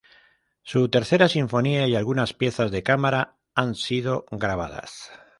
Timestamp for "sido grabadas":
3.75-5.11